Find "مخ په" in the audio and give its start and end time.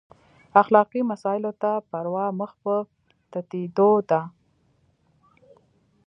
2.39-2.75